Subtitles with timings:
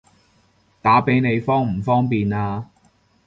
[0.81, 2.67] 打畀你方唔方便啊？